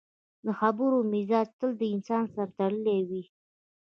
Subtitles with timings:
[0.45, 3.23] د خبرو مزاج تل د انسان سره تړلی وي